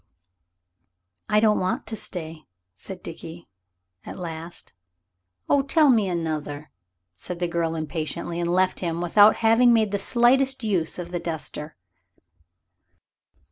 [1.29, 3.47] "I don't want to stay," said Dickie
[4.03, 4.73] "at least"
[5.47, 6.71] "Oh, tell me another,"
[7.13, 11.19] said the girl impatiently, and left him, without having made the slightest use of the
[11.19, 11.75] duster.